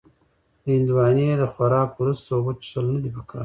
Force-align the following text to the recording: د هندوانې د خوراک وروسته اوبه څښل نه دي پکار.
د 0.63 0.65
هندوانې 0.75 1.25
د 1.41 1.43
خوراک 1.53 1.89
وروسته 1.95 2.29
اوبه 2.31 2.51
څښل 2.59 2.85
نه 2.95 2.99
دي 3.03 3.09
پکار. 3.15 3.39